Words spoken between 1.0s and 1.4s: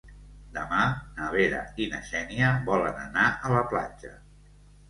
na